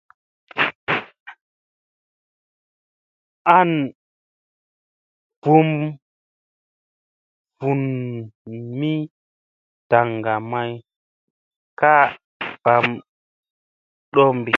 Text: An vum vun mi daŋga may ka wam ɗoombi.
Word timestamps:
An 3.57 3.69
vum 5.43 5.69
vun 7.59 7.81
mi 8.79 8.93
daŋga 9.89 10.35
may 10.51 10.71
ka 11.79 11.95
wam 12.63 12.87
ɗoombi. 14.13 14.49